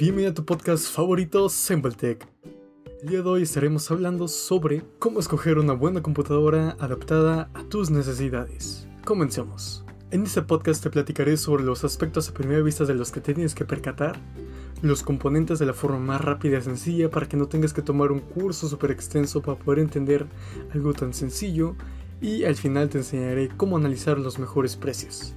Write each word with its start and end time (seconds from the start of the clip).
bienvenido 0.00 0.30
a 0.30 0.34
tu 0.34 0.46
podcast 0.46 0.86
favorito, 0.86 1.50
Sembletech. 1.50 2.26
El 3.02 3.08
día 3.10 3.20
de 3.20 3.28
hoy 3.28 3.42
estaremos 3.42 3.90
hablando 3.90 4.28
sobre 4.28 4.82
cómo 4.98 5.20
escoger 5.20 5.58
una 5.58 5.74
buena 5.74 6.02
computadora 6.02 6.74
adaptada 6.80 7.50
a 7.52 7.64
tus 7.64 7.90
necesidades. 7.90 8.88
Comencemos. 9.04 9.84
En 10.10 10.22
este 10.22 10.40
podcast 10.40 10.82
te 10.82 10.88
platicaré 10.88 11.36
sobre 11.36 11.64
los 11.64 11.84
aspectos 11.84 12.30
a 12.30 12.32
primera 12.32 12.62
vista 12.62 12.86
de 12.86 12.94
los 12.94 13.12
que 13.12 13.20
tienes 13.20 13.54
que 13.54 13.66
percatar, 13.66 14.18
los 14.80 15.02
componentes 15.02 15.58
de 15.58 15.66
la 15.66 15.74
forma 15.74 15.98
más 15.98 16.22
rápida 16.22 16.56
y 16.56 16.62
sencilla 16.62 17.10
para 17.10 17.28
que 17.28 17.36
no 17.36 17.48
tengas 17.48 17.74
que 17.74 17.82
tomar 17.82 18.10
un 18.10 18.20
curso 18.20 18.70
súper 18.70 18.92
extenso 18.92 19.42
para 19.42 19.58
poder 19.58 19.80
entender 19.80 20.26
algo 20.72 20.94
tan 20.94 21.12
sencillo 21.12 21.76
y 22.22 22.44
al 22.44 22.56
final 22.56 22.88
te 22.88 22.96
enseñaré 22.96 23.50
cómo 23.54 23.76
analizar 23.76 24.18
los 24.18 24.38
mejores 24.38 24.76
precios. 24.76 25.34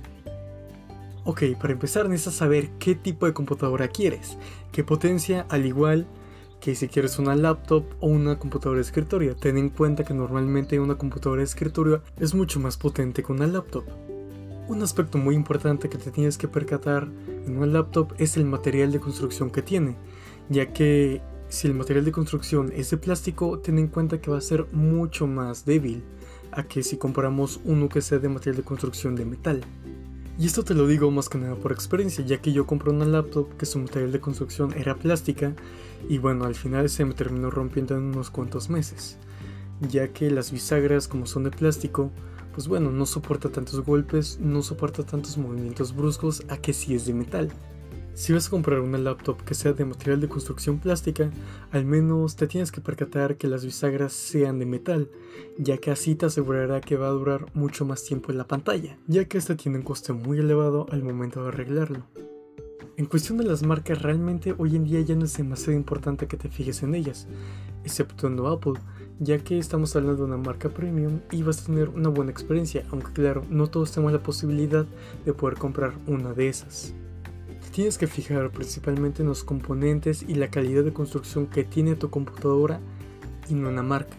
Ok, 1.25 1.43
para 1.59 1.71
empezar 1.71 2.09
necesitas 2.09 2.35
saber 2.35 2.69
qué 2.79 2.95
tipo 2.95 3.25
de 3.25 3.33
computadora 3.33 3.87
quieres, 3.87 4.37
qué 4.73 4.83
potencia, 4.83 5.45
al 5.49 5.65
igual 5.65 6.05
que 6.59 6.75
si 6.75 6.89
quieres 6.89 7.17
una 7.17 7.35
laptop 7.35 7.85
o 8.01 8.07
una 8.07 8.37
computadora 8.39 8.77
de 8.77 8.83
escritorio. 8.83 9.35
Ten 9.35 9.57
en 9.57 9.69
cuenta 9.69 10.03
que 10.03 10.13
normalmente 10.13 10.79
una 10.79 10.95
computadora 10.95 11.39
de 11.39 11.45
escritorio 11.45 12.01
es 12.19 12.33
mucho 12.33 12.59
más 12.59 12.77
potente 12.77 13.23
que 13.23 13.31
una 13.31 13.47
laptop. 13.47 13.85
Un 14.67 14.81
aspecto 14.81 15.17
muy 15.17 15.35
importante 15.35 15.89
que 15.89 15.97
te 15.97 16.11
tienes 16.11 16.37
que 16.37 16.49
percatar 16.49 17.07
en 17.45 17.57
una 17.57 17.67
laptop 17.67 18.13
es 18.17 18.35
el 18.35 18.45
material 18.45 18.91
de 18.91 18.99
construcción 18.99 19.49
que 19.49 19.61
tiene, 19.61 19.95
ya 20.49 20.73
que 20.73 21.21
si 21.47 21.67
el 21.67 21.73
material 21.73 22.03
de 22.03 22.11
construcción 22.11 22.71
es 22.75 22.89
de 22.89 22.97
plástico, 22.97 23.59
ten 23.59 23.77
en 23.77 23.87
cuenta 23.87 24.19
que 24.19 24.31
va 24.31 24.39
a 24.39 24.41
ser 24.41 24.65
mucho 24.73 25.27
más 25.27 25.65
débil 25.65 26.03
a 26.51 26.63
que 26.63 26.83
si 26.83 26.97
compramos 26.97 27.61
uno 27.63 27.89
que 27.89 28.01
sea 28.01 28.19
de 28.19 28.29
material 28.29 28.57
de 28.57 28.63
construcción 28.63 29.15
de 29.15 29.25
metal. 29.25 29.61
Y 30.37 30.47
esto 30.47 30.63
te 30.63 30.73
lo 30.73 30.87
digo 30.87 31.11
más 31.11 31.29
que 31.29 31.37
nada 31.37 31.55
por 31.55 31.71
experiencia, 31.71 32.25
ya 32.25 32.41
que 32.41 32.51
yo 32.51 32.65
compré 32.65 32.89
una 32.89 33.05
laptop 33.05 33.55
que 33.55 33.67
su 33.67 33.77
material 33.77 34.11
de 34.11 34.19
construcción 34.19 34.73
era 34.75 34.95
plástica 34.95 35.55
y 36.09 36.17
bueno, 36.17 36.45
al 36.45 36.55
final 36.55 36.89
se 36.89 37.05
me 37.05 37.13
terminó 37.13 37.51
rompiendo 37.51 37.95
en 37.95 38.03
unos 38.03 38.31
cuantos 38.31 38.69
meses, 38.69 39.17
ya 39.79 40.07
que 40.07 40.31
las 40.31 40.51
bisagras 40.51 41.07
como 41.07 41.27
son 41.27 41.43
de 41.43 41.51
plástico, 41.51 42.11
pues 42.53 42.67
bueno, 42.67 42.91
no 42.91 43.05
soporta 43.05 43.49
tantos 43.49 43.81
golpes, 43.81 44.39
no 44.39 44.63
soporta 44.63 45.03
tantos 45.05 45.37
movimientos 45.37 45.95
bruscos 45.95 46.43
a 46.49 46.57
que 46.57 46.73
si 46.73 46.95
es 46.95 47.05
de 47.05 47.13
metal. 47.13 47.51
Si 48.15 48.31
vas 48.31 48.45
a 48.45 48.51
comprar 48.51 48.79
una 48.79 48.99
laptop 48.99 49.43
que 49.43 49.55
sea 49.55 49.73
de 49.73 49.85
material 49.85 50.21
de 50.21 50.29
construcción 50.29 50.77
plástica, 50.77 51.31
al 51.71 51.83
menos 51.83 52.35
te 52.35 52.45
tienes 52.45 52.71
que 52.71 52.79
percatar 52.79 53.37
que 53.37 53.47
las 53.47 53.65
bisagras 53.65 54.13
sean 54.13 54.59
de 54.59 54.67
metal, 54.67 55.09
ya 55.57 55.79
que 55.79 55.89
así 55.89 56.13
te 56.13 56.27
asegurará 56.27 56.79
que 56.79 56.95
va 56.95 57.07
a 57.07 57.11
durar 57.11 57.47
mucho 57.55 57.85
más 57.85 58.03
tiempo 58.03 58.31
en 58.31 58.37
la 58.37 58.47
pantalla, 58.47 58.99
ya 59.07 59.25
que 59.25 59.39
este 59.39 59.55
tiene 59.55 59.79
un 59.79 59.83
coste 59.83 60.13
muy 60.13 60.37
elevado 60.37 60.85
al 60.91 61.01
momento 61.01 61.41
de 61.41 61.49
arreglarlo. 61.49 62.03
En 62.97 63.07
cuestión 63.07 63.39
de 63.39 63.45
las 63.45 63.63
marcas, 63.63 64.03
realmente 64.03 64.53
hoy 64.59 64.75
en 64.75 64.83
día 64.83 65.01
ya 65.01 65.15
no 65.15 65.25
es 65.25 65.35
demasiado 65.35 65.73
importante 65.73 66.27
que 66.27 66.37
te 66.37 66.49
fijes 66.49 66.83
en 66.83 66.93
ellas, 66.93 67.27
exceptuando 67.83 68.47
Apple, 68.47 68.73
ya 69.19 69.39
que 69.39 69.57
estamos 69.57 69.95
hablando 69.95 70.17
de 70.17 70.27
una 70.27 70.37
marca 70.37 70.69
premium 70.69 71.21
y 71.31 71.41
vas 71.41 71.63
a 71.63 71.65
tener 71.65 71.89
una 71.89 72.09
buena 72.09 72.29
experiencia, 72.29 72.85
aunque 72.91 73.11
claro, 73.11 73.43
no 73.49 73.65
todos 73.65 73.91
tenemos 73.91 74.13
la 74.13 74.21
posibilidad 74.21 74.85
de 75.25 75.33
poder 75.33 75.57
comprar 75.57 75.93
una 76.05 76.33
de 76.33 76.49
esas 76.49 76.93
tienes 77.73 77.97
que 77.97 78.05
fijar 78.05 78.51
principalmente 78.51 79.23
en 79.23 79.29
los 79.29 79.43
componentes 79.43 80.23
y 80.27 80.35
la 80.35 80.51
calidad 80.51 80.83
de 80.83 80.93
construcción 80.93 81.47
que 81.47 81.63
tiene 81.63 81.95
tu 81.95 82.11
computadora 82.11 82.79
y 83.49 83.55
no 83.55 83.69
en 83.69 83.77
la 83.77 83.81
marca, 83.81 84.15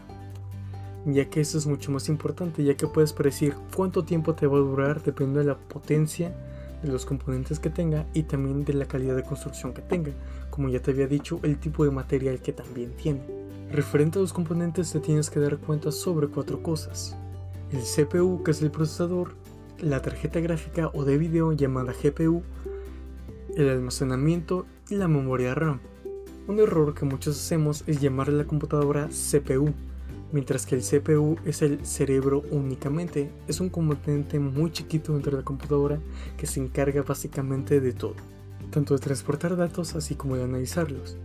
ya 1.06 1.30
que 1.30 1.41
eso 1.41 1.56
es 1.56 1.66
mucho 1.66 1.92
más 1.92 2.08
importante, 2.08 2.64
ya 2.64 2.75
que 2.75 2.88
puedes 2.88 3.12
predecir 3.12 3.55
cuánto 3.77 4.05
tiempo 4.05 4.34
te 4.34 4.48
va 4.48 4.56
a 4.56 4.60
durar 4.60 5.02
dependiendo 5.05 5.38
de 5.38 5.47
la 5.47 5.56
potencia 5.56 6.34
de 6.82 6.88
los 6.88 7.06
componentes 7.06 7.60
que 7.60 7.70
tenga 7.70 8.06
y 8.12 8.25
también 8.25 8.64
de 8.64 8.75
la 8.75 8.86
calidad 8.86 9.14
de 9.14 9.22
construcción 9.22 9.72
que 9.72 9.82
tenga, 9.82 10.10
como 10.50 10.69
ya 10.69 10.80
te 10.80 10.91
había 10.91 11.06
dicho, 11.06 11.38
el 11.44 11.58
tipo 11.58 11.84
de 11.84 11.92
material 11.92 12.41
que 12.41 12.52
también 12.52 12.91
tiene. 12.97 13.22
Referente 13.70 14.19
a 14.19 14.22
los 14.22 14.32
componentes 14.32 14.91
te 14.91 14.98
tienes 14.98 15.31
que 15.31 15.38
dar 15.38 15.59
cuenta 15.59 15.93
sobre 15.93 16.26
cuatro 16.26 16.60
cosas. 16.60 17.16
El 17.70 17.82
CPU, 17.82 18.43
que 18.43 18.50
es 18.50 18.62
el 18.62 18.72
procesador, 18.72 19.37
la 19.81 20.03
tarjeta 20.03 20.41
gráfica 20.41 20.91
o 20.93 21.04
de 21.04 21.19
video 21.19 21.53
llamada 21.53 21.93
GPU, 21.93 22.43
el 23.56 23.69
almacenamiento 23.69 24.66
y 24.88 24.97
la 24.97 25.09
memoria 25.09 25.54
RAM. 25.54 25.81
Un 26.47 26.60
error 26.60 26.94
que 26.94 27.04
muchos 27.04 27.38
hacemos 27.38 27.84
es 27.87 28.00
llamarle 28.00 28.34
a 28.34 28.38
la 28.38 28.47
computadora 28.47 29.09
CPU, 29.09 29.72
mientras 30.32 30.66
que 30.66 30.75
el 30.75 30.82
CPU 30.82 31.38
es 31.44 31.62
el 31.62 31.84
cerebro 31.87 32.43
únicamente. 32.50 33.31
Es 33.48 33.60
un 33.60 33.70
componente 33.70 34.38
muy 34.38 34.70
chiquito 34.72 35.12
dentro 35.12 35.32
de 35.32 35.38
la 35.38 35.44
computadora 35.44 36.00
que 36.37 36.47
se 36.47 36.60
encarga 36.60 37.03
básicamente 37.03 37.81
de 37.81 37.93
todo, 37.93 38.16
tanto 38.70 38.94
de 38.94 39.00
transportar 39.00 39.56
datos 39.56 39.94
así 39.94 40.16
como 40.16 40.37
de 40.37 40.44
analizarlos. 40.44 41.16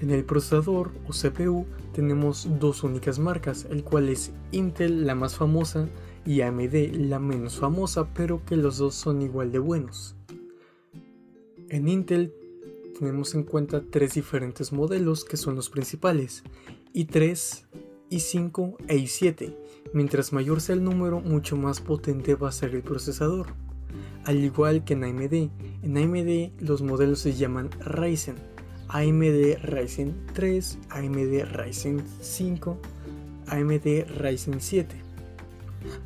En 0.00 0.10
el 0.10 0.24
procesador 0.24 0.90
o 1.08 1.12
CPU 1.12 1.64
tenemos 1.94 2.48
dos 2.58 2.82
únicas 2.82 3.20
marcas, 3.20 3.66
el 3.70 3.84
cual 3.84 4.08
es 4.08 4.32
Intel 4.50 5.06
la 5.06 5.14
más 5.14 5.36
famosa 5.36 5.88
y 6.26 6.40
AMD 6.40 6.74
la 6.94 7.20
menos 7.20 7.56
famosa, 7.56 8.08
pero 8.12 8.44
que 8.44 8.56
los 8.56 8.78
dos 8.78 8.96
son 8.96 9.22
igual 9.22 9.52
de 9.52 9.60
buenos. 9.60 10.16
En 11.72 11.88
Intel 11.88 12.34
tenemos 12.98 13.34
en 13.34 13.44
cuenta 13.44 13.82
tres 13.90 14.12
diferentes 14.12 14.74
modelos 14.74 15.24
que 15.24 15.38
son 15.38 15.56
los 15.56 15.70
principales, 15.70 16.42
i3, 16.92 17.64
i5 18.10 18.76
e 18.88 18.96
i7. 18.98 19.56
Mientras 19.94 20.34
mayor 20.34 20.60
sea 20.60 20.74
el 20.74 20.84
número, 20.84 21.20
mucho 21.20 21.56
más 21.56 21.80
potente 21.80 22.34
va 22.34 22.50
a 22.50 22.52
ser 22.52 22.74
el 22.74 22.82
procesador. 22.82 23.46
Al 24.24 24.44
igual 24.44 24.84
que 24.84 24.92
en 24.92 25.04
AMD, 25.04 25.32
en 25.82 25.96
AMD 25.96 26.62
los 26.62 26.82
modelos 26.82 27.20
se 27.20 27.32
llaman 27.32 27.70
Ryzen, 27.80 28.36
AMD 28.88 29.56
Ryzen 29.62 30.26
3, 30.34 30.78
AMD 30.90 31.54
Ryzen 31.54 32.04
5, 32.20 32.78
AMD 33.46 34.18
Ryzen 34.18 34.60
7. 34.60 34.94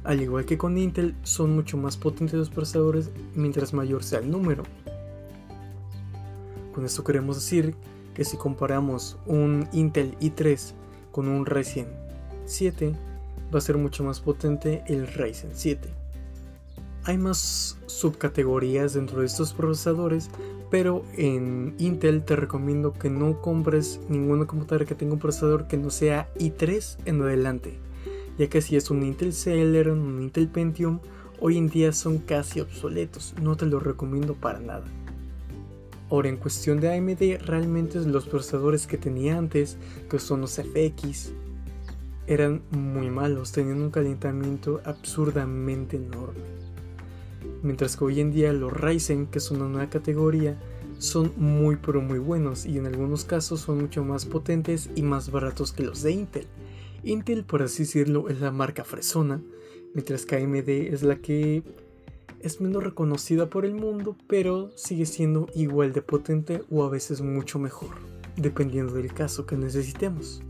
Al 0.05 0.23
igual 0.23 0.45
que 0.45 0.59
con 0.59 0.79
Intel, 0.79 1.17
son 1.25 1.57
mucho 1.57 1.77
más 1.77 1.97
potentes 1.97 2.39
los 2.39 2.51
procesadores 2.51 3.11
mientras 3.35 3.75
mayor 3.75 4.05
sea 4.05 4.21
el 4.21 4.31
número. 4.31 4.63
Con 6.77 6.85
esto 6.85 7.05
queremos 7.05 7.37
decir 7.37 7.75
que 8.13 8.23
si 8.27 8.37
comparamos 8.37 9.17
un 9.25 9.67
Intel 9.73 10.15
i3 10.21 10.75
con 11.11 11.27
un 11.27 11.47
Ryzen 11.47 11.87
7, 12.45 12.93
va 13.53 13.57
a 13.57 13.63
ser 13.63 13.79
mucho 13.79 14.05
más 14.05 14.21
potente 14.21 14.85
el 14.87 15.07
Ryzen 15.07 15.53
7. 15.55 15.89
Hay 17.05 17.17
más 17.17 17.79
subcategorías 17.87 18.93
dentro 18.93 19.21
de 19.21 19.27
estos 19.27 19.55
procesadores, 19.55 20.29
pero 20.71 21.03
en 21.17 21.75
Intel 21.79 22.23
te 22.27 22.37
recomiendo 22.37 22.93
que 22.93 23.09
no 23.09 23.41
compres 23.41 23.99
ninguna 24.11 24.45
computadora 24.45 24.85
que 24.85 24.95
tenga 24.95 25.15
un 25.15 25.19
procesador 25.19 25.69
que 25.69 25.79
no 25.79 25.89
sea 25.89 26.29
i3 26.39 26.99
en 27.07 27.23
adelante, 27.23 27.79
ya 28.37 28.49
que 28.49 28.61
si 28.61 28.77
es 28.77 28.91
un 28.91 29.03
Intel 29.03 29.33
Celeron, 29.33 30.03
un 30.03 30.21
Intel 30.21 30.49
Pentium, 30.49 31.01
hoy 31.41 31.57
en 31.57 31.71
día 31.71 31.93
son 31.93 32.19
casi 32.19 32.61
obsoletos, 32.61 33.35
no 33.41 33.57
te 33.57 33.65
lo 33.65 33.81
recomiendo 33.81 34.35
para 34.35 34.61
nada. 34.61 34.85
Ahora, 36.09 36.29
en 36.29 36.37
cuestión 36.37 36.81
de 36.81 36.97
AMD, 36.97 37.45
realmente 37.45 37.99
los 38.01 38.27
procesadores 38.27 38.87
que 38.87 38.97
tenía 38.97 39.37
antes, 39.37 39.77
que 40.09 40.21
son 40.21 40.43
los 40.43 40.53
FX, 40.55 41.33
eran 42.29 42.63
muy 42.71 43.11
malos, 43.11 43.53
tenían 43.53 43.83
un 43.83 43.91
calentamiento 43.91 44.81
absurdamente 44.85 45.97
enorme. 45.97 46.45
Mientras 47.63 47.97
que 47.97 48.05
hoy 48.05 48.21
en 48.21 48.33
día 48.33 48.53
los 48.53 48.73
Ryzen, 48.73 49.27
que 49.27 49.41
son 49.41 49.63
una 49.63 49.71
nueva 49.71 49.91
categoría, 49.91 50.57
son 50.99 51.33
muy 51.37 51.77
pero 51.77 52.01
muy 52.01 52.19
buenos 52.19 52.67
y 52.67 52.79
en 52.79 52.87
algunos 52.87 53.25
casos 53.25 53.61
son 53.61 53.79
mucho 53.79 54.05
más 54.05 54.25
potentes 54.25 54.89
y 54.95 55.03
más 55.03 55.31
baratos 55.31 55.73
que 55.73 55.83
los 55.83 56.03
de 56.03 56.13
Intel. 56.13 56.47
Intel, 57.03 57.45
por 57.45 57.63
así 57.63 57.83
decirlo, 57.83 58.29
es 58.29 58.41
la 58.41 58.51
marca 58.51 58.85
fresona, 58.85 59.41
mientras 59.95 60.25
que 60.25 60.37
AMD 60.37 60.69
es 60.69 61.03
la 61.03 61.17
que 61.17 61.63
es 62.41 62.61
menos 62.61 62.85
reconocida 62.85 63.51
por 63.51 63.65
el 63.65 63.75
mundo, 63.75 64.17
pero 64.27 64.71
sigue 64.77 65.07
siendo 65.07 65.49
igual 65.55 65.93
de 65.93 66.03
potente 66.03 66.63
o 66.71 66.85
a 66.85 66.91
veces 66.91 67.21
mucho 67.21 67.59
mejor, 67.59 67.91
dependiendo 68.37 68.95
del 68.95 69.13
caso 69.13 69.47
que 69.47 69.57
necesitemos. 69.57 70.43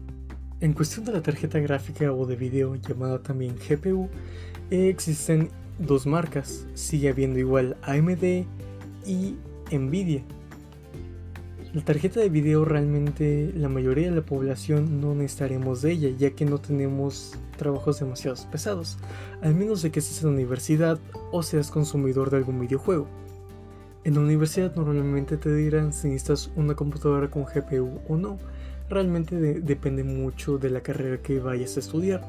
En 0.60 0.72
cuestión 0.72 1.04
de 1.04 1.12
la 1.12 1.22
tarjeta 1.22 1.58
gráfica 1.58 2.12
o 2.12 2.26
de 2.26 2.36
video 2.36 2.76
llamada 2.76 3.22
también 3.22 3.56
GPU, 3.56 4.08
existen 4.70 5.50
dos 5.78 6.06
marcas, 6.06 6.66
sigue 6.74 7.10
habiendo 7.10 7.38
igual 7.38 7.76
AMD 7.82 8.44
y 9.06 9.36
Nvidia. 9.70 10.22
La 11.76 11.84
tarjeta 11.84 12.20
de 12.20 12.30
video 12.30 12.64
realmente 12.64 13.52
la 13.54 13.68
mayoría 13.68 14.08
de 14.08 14.16
la 14.16 14.24
población 14.24 14.98
no 14.98 15.14
necesitaremos 15.14 15.82
de 15.82 15.92
ella, 15.92 16.08
ya 16.16 16.30
que 16.30 16.46
no 16.46 16.56
tenemos 16.56 17.34
trabajos 17.58 18.00
demasiado 18.00 18.34
pesados, 18.50 18.96
al 19.42 19.54
menos 19.54 19.82
de 19.82 19.90
que 19.90 19.98
estés 19.98 20.22
en 20.22 20.28
la 20.30 20.36
universidad 20.36 20.98
o 21.32 21.42
seas 21.42 21.70
consumidor 21.70 22.30
de 22.30 22.38
algún 22.38 22.60
videojuego. 22.60 23.06
En 24.04 24.14
la 24.14 24.20
universidad 24.20 24.74
normalmente 24.74 25.36
te 25.36 25.54
dirán 25.54 25.92
si 25.92 26.08
necesitas 26.08 26.50
una 26.56 26.74
computadora 26.74 27.30
con 27.30 27.44
GPU 27.44 28.00
o 28.08 28.16
no, 28.16 28.38
realmente 28.88 29.36
depende 29.60 30.02
mucho 30.02 30.56
de 30.56 30.70
la 30.70 30.80
carrera 30.80 31.20
que 31.20 31.40
vayas 31.40 31.76
a 31.76 31.80
estudiar. 31.80 32.26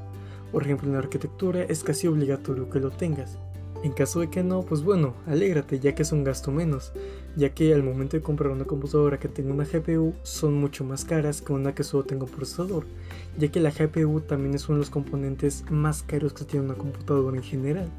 Por 0.51 0.63
ejemplo, 0.63 0.89
en 0.89 0.95
la 0.95 0.99
arquitectura 0.99 1.63
es 1.63 1.85
casi 1.85 2.07
obligatorio 2.07 2.69
que 2.69 2.81
lo 2.81 2.89
tengas. 2.91 3.37
En 3.83 3.91
caso 3.91 4.19
de 4.21 4.29
que 4.29 4.43
no, 4.43 4.63
pues 4.63 4.81
bueno, 4.81 5.13
alégrate 5.27 5.79
ya 5.79 5.93
que 5.93 6.01
es 6.01 6.11
un 6.11 6.23
gasto 6.23 6.51
menos, 6.51 6.93
ya 7.35 7.53
que 7.53 7.73
al 7.73 7.83
momento 7.83 8.17
de 8.17 8.23
comprar 8.23 8.51
una 8.51 8.65
computadora 8.65 9.19
que 9.19 9.27
tenga 9.27 9.53
una 9.53 9.65
GPU 9.65 10.15
son 10.23 10.55
mucho 10.55 10.83
más 10.83 11.05
caras 11.05 11.41
que 11.41 11.53
una 11.53 11.75
que 11.75 11.83
solo 11.83 12.03
tenga 12.03 12.25
un 12.25 12.31
procesador, 12.31 12.85
ya 13.37 13.49
que 13.49 13.59
la 13.59 13.69
GPU 13.69 14.21
también 14.21 14.55
es 14.55 14.67
uno 14.67 14.77
de 14.77 14.81
los 14.81 14.89
componentes 14.89 15.63
más 15.69 16.01
caros 16.01 16.33
que 16.33 16.43
tiene 16.43 16.65
una 16.65 16.75
computadora 16.75 17.37
en 17.37 17.43
general, 17.43 17.89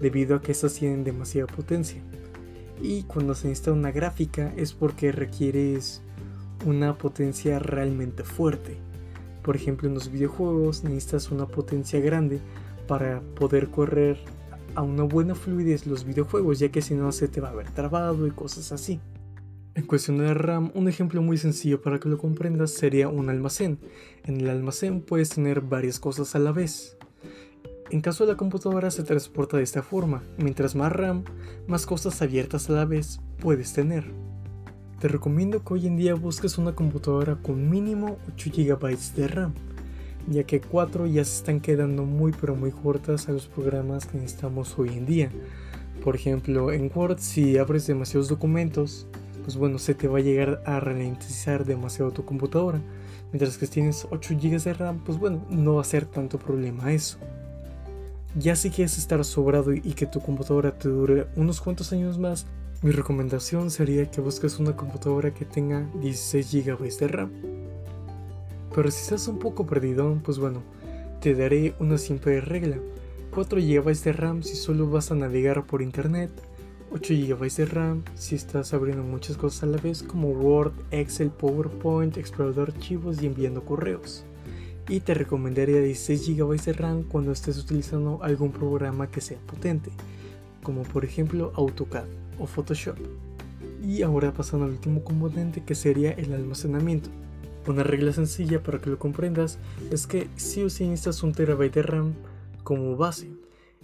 debido 0.00 0.36
a 0.36 0.40
que 0.40 0.52
estas 0.52 0.74
tienen 0.74 1.02
demasiada 1.02 1.48
potencia. 1.48 2.00
Y 2.80 3.02
cuando 3.02 3.34
se 3.34 3.48
necesita 3.48 3.72
una 3.72 3.90
gráfica 3.90 4.52
es 4.56 4.72
porque 4.72 5.10
requieres 5.10 6.00
una 6.64 6.96
potencia 6.96 7.58
realmente 7.58 8.22
fuerte. 8.22 8.76
Por 9.42 9.56
ejemplo, 9.56 9.88
en 9.88 9.94
los 9.94 10.10
videojuegos 10.10 10.84
necesitas 10.84 11.30
una 11.30 11.46
potencia 11.46 12.00
grande 12.00 12.40
para 12.86 13.20
poder 13.20 13.70
correr 13.70 14.18
a 14.74 14.82
una 14.82 15.02
buena 15.02 15.34
fluidez 15.34 15.86
los 15.86 16.04
videojuegos, 16.04 16.58
ya 16.58 16.70
que 16.70 16.82
si 16.82 16.94
no 16.94 17.12
se 17.12 17.28
te 17.28 17.40
va 17.40 17.50
a 17.50 17.54
ver 17.54 17.70
trabado 17.70 18.26
y 18.26 18.30
cosas 18.30 18.72
así. 18.72 19.00
En 19.74 19.86
cuestión 19.86 20.18
de 20.18 20.32
RAM, 20.34 20.70
un 20.74 20.88
ejemplo 20.88 21.20
muy 21.20 21.36
sencillo 21.36 21.82
para 21.82 21.98
que 21.98 22.08
lo 22.08 22.18
comprendas 22.18 22.70
sería 22.70 23.08
un 23.08 23.28
almacén. 23.28 23.78
En 24.24 24.40
el 24.40 24.48
almacén 24.48 25.00
puedes 25.00 25.30
tener 25.30 25.60
varias 25.60 25.98
cosas 25.98 26.34
a 26.36 26.38
la 26.38 26.52
vez. 26.52 26.96
En 27.90 28.00
caso 28.00 28.24
de 28.24 28.32
la 28.32 28.36
computadora 28.36 28.90
se 28.90 29.02
transporta 29.02 29.56
de 29.56 29.62
esta 29.62 29.82
forma, 29.82 30.22
mientras 30.38 30.74
más 30.74 30.92
RAM, 30.92 31.24
más 31.66 31.86
cosas 31.86 32.22
abiertas 32.22 32.70
a 32.70 32.74
la 32.74 32.84
vez 32.84 33.20
puedes 33.40 33.72
tener. 33.72 34.04
Te 35.00 35.08
recomiendo 35.08 35.62
que 35.64 35.74
hoy 35.74 35.86
en 35.86 35.96
día 35.96 36.14
busques 36.14 36.56
una 36.56 36.74
computadora 36.74 37.36
con 37.36 37.68
mínimo 37.68 38.16
8 38.32 38.50
GB 38.54 38.96
de 39.16 39.28
RAM 39.28 39.54
ya 40.28 40.44
que 40.44 40.60
4 40.60 41.06
ya 41.06 41.24
se 41.24 41.36
están 41.36 41.60
quedando 41.60 42.04
muy 42.04 42.32
pero 42.40 42.56
muy 42.56 42.70
cortas 42.70 43.28
a 43.28 43.32
los 43.32 43.46
programas 43.46 44.06
que 44.06 44.18
necesitamos 44.18 44.78
hoy 44.78 44.90
en 44.90 45.06
día. 45.06 45.30
Por 46.02 46.16
ejemplo, 46.16 46.72
en 46.72 46.90
Word 46.94 47.18
si 47.18 47.58
abres 47.58 47.86
demasiados 47.86 48.28
documentos, 48.28 49.06
pues 49.42 49.56
bueno, 49.56 49.78
se 49.78 49.94
te 49.94 50.08
va 50.08 50.18
a 50.18 50.22
llegar 50.22 50.62
a 50.64 50.80
ralentizar 50.80 51.64
demasiado 51.64 52.10
tu 52.10 52.24
computadora. 52.24 52.80
Mientras 53.32 53.58
que 53.58 53.66
si 53.66 53.72
tienes 53.72 54.06
8 54.10 54.34
GB 54.40 54.62
de 54.62 54.74
RAM, 54.74 55.04
pues 55.04 55.18
bueno, 55.18 55.44
no 55.50 55.74
va 55.74 55.80
a 55.82 55.84
ser 55.84 56.06
tanto 56.06 56.38
problema 56.38 56.92
eso. 56.92 57.18
Ya 58.36 58.56
si 58.56 58.70
quieres 58.70 58.98
estar 58.98 59.24
sobrado 59.24 59.72
y 59.72 59.80
que 59.94 60.06
tu 60.06 60.20
computadora 60.20 60.76
te 60.76 60.88
dure 60.88 61.26
unos 61.36 61.60
cuantos 61.60 61.92
años 61.92 62.18
más, 62.18 62.46
mi 62.82 62.90
recomendación 62.90 63.70
sería 63.70 64.10
que 64.10 64.20
busques 64.20 64.58
una 64.58 64.76
computadora 64.76 65.32
que 65.32 65.44
tenga 65.44 65.88
16 66.00 66.66
GB 66.66 66.98
de 66.98 67.08
RAM. 67.08 67.63
Pero 68.74 68.90
si 68.90 69.02
estás 69.02 69.28
un 69.28 69.38
poco 69.38 69.66
perdido, 69.66 70.18
pues 70.24 70.38
bueno, 70.38 70.62
te 71.20 71.34
daré 71.34 71.74
una 71.78 71.96
simple 71.96 72.40
regla. 72.40 72.78
4 73.32 73.60
GB 73.60 73.94
de 74.02 74.12
RAM 74.12 74.42
si 74.42 74.56
solo 74.56 74.88
vas 74.90 75.10
a 75.10 75.14
navegar 75.14 75.66
por 75.66 75.80
internet, 75.80 76.30
8 76.92 77.14
GB 77.14 77.52
de 77.56 77.66
RAM 77.66 78.04
si 78.14 78.34
estás 78.34 78.74
abriendo 78.74 79.02
muchas 79.02 79.36
cosas 79.36 79.64
a 79.64 79.66
la 79.66 79.78
vez 79.78 80.02
como 80.02 80.30
Word, 80.30 80.72
Excel, 80.90 81.30
PowerPoint, 81.30 82.16
explorando 82.16 82.62
archivos 82.62 83.22
y 83.22 83.26
enviando 83.26 83.64
correos. 83.64 84.24
Y 84.88 85.00
te 85.00 85.14
recomendaría 85.14 85.80
16 85.80 86.36
GB 86.36 86.60
de 86.62 86.72
RAM 86.72 87.02
cuando 87.04 87.32
estés 87.32 87.58
utilizando 87.58 88.22
algún 88.22 88.52
programa 88.52 89.10
que 89.10 89.20
sea 89.20 89.38
potente, 89.46 89.90
como 90.62 90.82
por 90.82 91.04
ejemplo 91.04 91.52
AutoCAD 91.54 92.06
o 92.38 92.46
Photoshop. 92.46 92.98
Y 93.82 94.02
ahora 94.02 94.32
pasando 94.32 94.66
al 94.66 94.72
último 94.72 95.02
componente 95.02 95.62
que 95.64 95.74
sería 95.74 96.12
el 96.12 96.32
almacenamiento. 96.32 97.10
Una 97.66 97.82
regla 97.82 98.12
sencilla 98.12 98.62
para 98.62 98.80
que 98.80 98.90
lo 98.90 98.98
comprendas 98.98 99.58
es 99.90 100.06
que 100.06 100.28
si 100.36 100.62
o 100.62 100.70
si 100.70 100.84
necesitas 100.84 101.22
un 101.22 101.32
terabyte 101.32 101.74
de 101.74 101.82
RAM 101.82 102.14
como 102.62 102.96
base. 102.96 103.30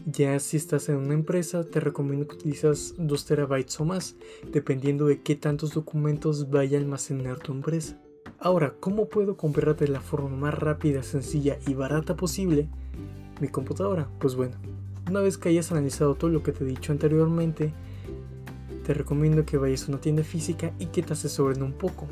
Ya 0.06 0.38
si 0.38 0.56
estás 0.56 0.88
en 0.88 0.96
una 0.96 1.14
empresa, 1.14 1.64
te 1.64 1.80
recomiendo 1.80 2.26
que 2.26 2.36
utilices 2.36 2.94
2 2.98 3.24
terabytes 3.24 3.80
o 3.80 3.84
más, 3.84 4.16
dependiendo 4.50 5.06
de 5.06 5.20
qué 5.20 5.34
tantos 5.34 5.74
documentos 5.74 6.50
vaya 6.50 6.78
a 6.78 6.80
almacenar 6.80 7.38
tu 7.38 7.52
empresa. 7.52 7.98
Ahora, 8.38 8.74
¿cómo 8.80 9.08
puedo 9.08 9.36
comprar 9.36 9.76
de 9.76 9.88
la 9.88 10.00
forma 10.00 10.30
más 10.30 10.54
rápida, 10.54 11.02
sencilla 11.02 11.58
y 11.66 11.74
barata 11.74 12.16
posible 12.16 12.68
mi 13.40 13.48
computadora? 13.48 14.08
Pues 14.18 14.34
bueno, 14.34 14.56
una 15.08 15.20
vez 15.20 15.36
que 15.36 15.50
hayas 15.50 15.70
analizado 15.72 16.14
todo 16.14 16.30
lo 16.30 16.42
que 16.42 16.52
te 16.52 16.64
he 16.64 16.66
dicho 16.66 16.92
anteriormente, 16.92 17.72
te 18.86 18.94
recomiendo 18.94 19.44
que 19.44 19.58
vayas 19.58 19.84
a 19.84 19.92
una 19.92 20.00
tienda 20.00 20.22
física 20.22 20.72
y 20.78 20.86
que 20.86 21.02
te 21.02 21.12
asesoren 21.12 21.62
un 21.62 21.72
poco. 21.72 22.06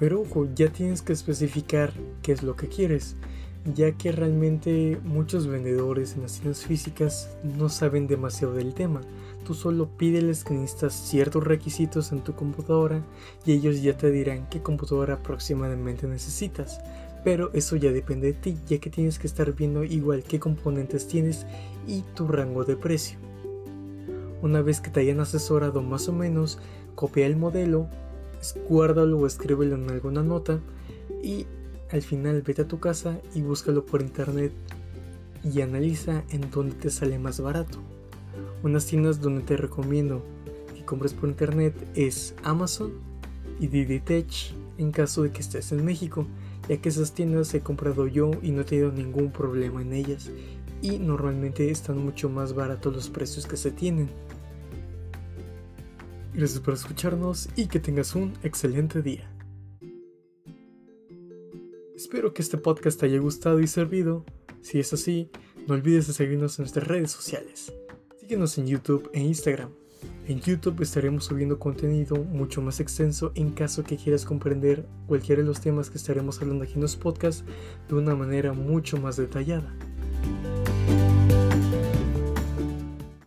Pero 0.00 0.22
ojo, 0.22 0.48
ya 0.54 0.72
tienes 0.72 1.02
que 1.02 1.12
especificar 1.12 1.92
qué 2.22 2.32
es 2.32 2.42
lo 2.42 2.56
que 2.56 2.68
quieres, 2.68 3.16
ya 3.74 3.92
que 3.92 4.12
realmente 4.12 4.98
muchos 5.04 5.46
vendedores 5.46 6.14
en 6.14 6.22
las 6.22 6.40
tiendas 6.40 6.64
físicas 6.64 7.36
no 7.44 7.68
saben 7.68 8.06
demasiado 8.06 8.54
del 8.54 8.72
tema. 8.72 9.02
Tú 9.44 9.52
solo 9.52 9.90
pídeles 9.98 10.42
que 10.42 10.54
necesitas 10.54 10.94
ciertos 10.94 11.44
requisitos 11.44 12.12
en 12.12 12.22
tu 12.22 12.34
computadora 12.34 13.04
y 13.44 13.52
ellos 13.52 13.82
ya 13.82 13.94
te 13.94 14.10
dirán 14.10 14.48
qué 14.48 14.62
computadora 14.62 15.14
aproximadamente 15.14 16.06
necesitas. 16.06 16.80
Pero 17.22 17.50
eso 17.52 17.76
ya 17.76 17.92
depende 17.92 18.28
de 18.28 18.38
ti, 18.38 18.56
ya 18.66 18.78
que 18.78 18.88
tienes 18.88 19.18
que 19.18 19.26
estar 19.26 19.52
viendo 19.52 19.84
igual 19.84 20.22
qué 20.22 20.40
componentes 20.40 21.06
tienes 21.06 21.44
y 21.86 22.00
tu 22.14 22.26
rango 22.26 22.64
de 22.64 22.76
precio. 22.76 23.18
Una 24.40 24.62
vez 24.62 24.80
que 24.80 24.88
te 24.88 25.00
hayan 25.00 25.20
asesorado 25.20 25.82
más 25.82 26.08
o 26.08 26.14
menos, 26.14 26.58
copia 26.94 27.26
el 27.26 27.36
modelo, 27.36 27.86
guárdalo 28.68 29.18
o 29.18 29.26
escríbelo 29.26 29.76
en 29.76 29.90
alguna 29.90 30.22
nota 30.22 30.60
y 31.22 31.46
al 31.90 32.02
final 32.02 32.42
vete 32.42 32.62
a 32.62 32.68
tu 32.68 32.78
casa 32.78 33.18
y 33.34 33.42
búscalo 33.42 33.84
por 33.84 34.02
internet 34.02 34.52
y 35.42 35.60
analiza 35.60 36.22
en 36.30 36.50
dónde 36.50 36.74
te 36.74 36.90
sale 36.90 37.18
más 37.18 37.40
barato. 37.40 37.78
Unas 38.62 38.86
tiendas 38.86 39.20
donde 39.20 39.42
te 39.42 39.56
recomiendo 39.56 40.22
que 40.74 40.84
compres 40.84 41.14
por 41.14 41.28
internet 41.28 41.74
es 41.94 42.34
Amazon 42.42 42.92
y 43.58 43.68
DDTech 43.68 44.54
en 44.78 44.92
caso 44.92 45.22
de 45.22 45.30
que 45.30 45.40
estés 45.40 45.72
en 45.72 45.84
México, 45.84 46.26
ya 46.68 46.76
que 46.78 46.88
esas 46.88 47.12
tiendas 47.12 47.52
he 47.54 47.60
comprado 47.60 48.06
yo 48.06 48.30
y 48.42 48.50
no 48.50 48.62
he 48.62 48.64
tenido 48.64 48.92
ningún 48.92 49.30
problema 49.30 49.82
en 49.82 49.92
ellas 49.92 50.30
y 50.82 50.98
normalmente 50.98 51.70
están 51.70 51.98
mucho 51.98 52.28
más 52.28 52.54
baratos 52.54 52.94
los 52.94 53.10
precios 53.10 53.46
que 53.46 53.56
se 53.56 53.70
tienen. 53.70 54.08
Gracias 56.32 56.60
por 56.60 56.74
escucharnos 56.74 57.48
y 57.56 57.66
que 57.66 57.80
tengas 57.80 58.14
un 58.14 58.34
excelente 58.42 59.02
día. 59.02 59.28
Espero 61.96 62.32
que 62.32 62.40
este 62.40 62.56
podcast 62.56 63.00
te 63.00 63.06
haya 63.06 63.18
gustado 63.18 63.60
y 63.60 63.66
servido. 63.66 64.24
Si 64.62 64.78
es 64.78 64.92
así, 64.92 65.28
no 65.66 65.74
olvides 65.74 66.06
de 66.06 66.12
seguirnos 66.12 66.58
en 66.58 66.62
nuestras 66.62 66.86
redes 66.86 67.10
sociales. 67.10 67.72
Síguenos 68.20 68.56
en 68.58 68.68
YouTube 68.68 69.10
e 69.12 69.20
Instagram. 69.20 69.70
En 70.28 70.40
YouTube 70.40 70.80
estaremos 70.80 71.24
subiendo 71.24 71.58
contenido 71.58 72.16
mucho 72.16 72.62
más 72.62 72.78
extenso 72.78 73.32
en 73.34 73.50
caso 73.50 73.82
que 73.82 73.96
quieras 73.96 74.24
comprender 74.24 74.86
cualquiera 75.08 75.42
de 75.42 75.48
los 75.48 75.60
temas 75.60 75.90
que 75.90 75.98
estaremos 75.98 76.40
hablando 76.40 76.62
aquí 76.62 76.74
en 76.74 76.82
los 76.82 76.94
podcasts 76.96 77.44
de 77.88 77.94
una 77.96 78.14
manera 78.14 78.52
mucho 78.52 78.98
más 78.98 79.16
detallada. 79.16 79.74